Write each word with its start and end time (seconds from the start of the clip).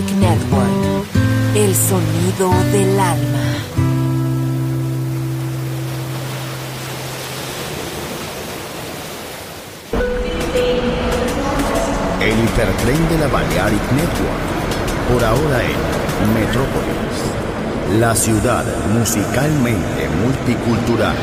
Network. 0.00 1.04
El 1.54 1.74
sonido 1.76 2.50
del 2.72 2.98
alma. 2.98 3.42
El 12.22 12.38
hipertren 12.42 13.08
de 13.10 13.18
la 13.18 13.26
Balearic 13.26 13.92
Network. 13.92 15.12
Por 15.12 15.24
ahora 15.24 15.60
en 15.62 16.34
Metrópolis. 16.40 18.00
La 18.00 18.16
ciudad 18.16 18.64
musicalmente 18.94 20.08
multicultural. 20.24 21.16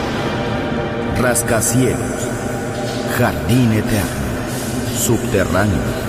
Rascacielos. 1.20 2.30
Jardín 3.17 3.72
eterno. 3.72 4.30
Subterráneo. 4.95 6.09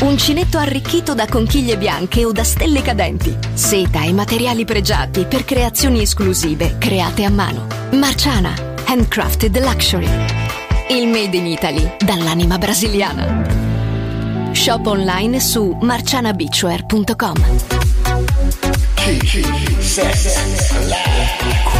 Uncinetto 0.00 0.58
arricchito 0.58 1.12
da 1.14 1.26
conchiglie 1.26 1.76
bianche 1.76 2.24
o 2.24 2.30
da 2.30 2.44
stelle 2.44 2.82
cadenti. 2.82 3.36
Seta 3.52 4.02
e 4.02 4.12
materiali 4.12 4.64
pregiati 4.64 5.24
per 5.24 5.44
creazioni 5.44 6.02
esclusive 6.02 6.76
create 6.78 7.24
a 7.24 7.30
mano. 7.30 7.66
Marciana, 7.92 8.54
handcrafted 8.84 9.58
luxury. 9.58 10.08
Il 10.90 11.08
made 11.08 11.36
in 11.36 11.46
Italy 11.46 11.96
dall'anima 11.98 12.58
brasiliana. 12.58 13.46
Shop 14.52 14.86
online 14.86 15.40
su 15.40 15.76
marcianabeachwear.com. 15.80 17.34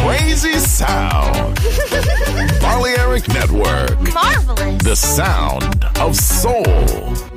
Crazy 0.03 0.59
sound. 0.59 1.59
Balearic 2.61 3.27
Network. 3.27 4.13
Marvelous. 4.13 4.83
The 4.83 4.95
sound 4.95 5.85
of 5.99 6.15
soul. 6.15 7.28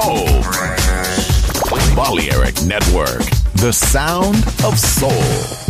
Home. 0.00 0.44
Balearic 1.96 2.62
Network, 2.62 3.22
the 3.54 3.72
sound 3.72 4.36
of 4.64 4.78
soul. 4.78 5.67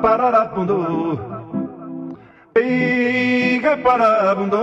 pararabundo, 0.00 1.20
piga 2.54 3.76
parabundo, 3.76 4.60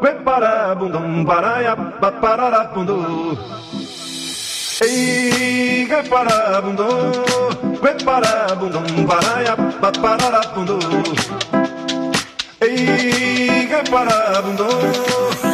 que 0.00 0.12
parabundum 0.24 1.24
paraia 1.24 1.76
pararabundo, 2.20 2.96
piga 4.78 6.02
parabundo, 6.04 6.86
que 7.82 8.04
parabundum 8.04 9.06
paraia 9.06 9.54
pararabundo, 10.02 10.78
piga 12.60 13.82
parabundo, 13.90 14.66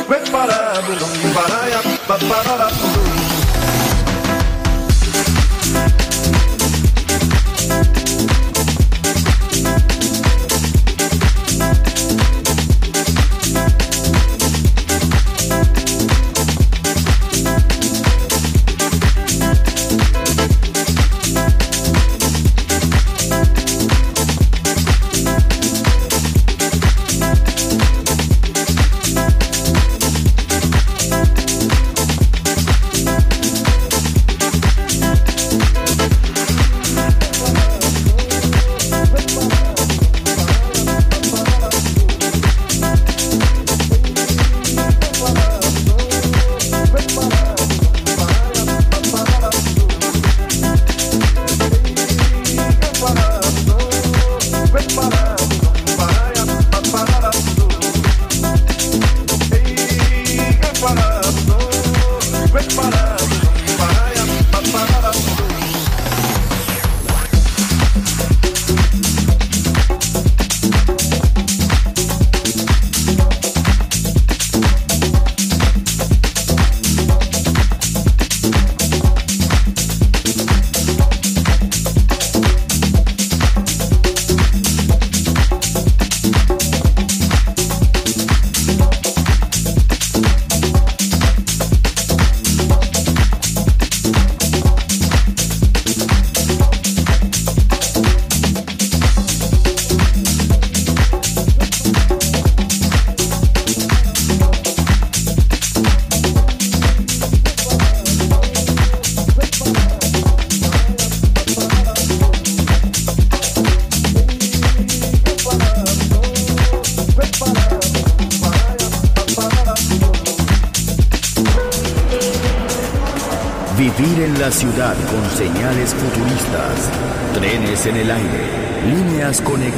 que 0.09 0.31
parabundum 0.31 1.15
paraia 1.35 1.81
pararabundo 2.07 3.22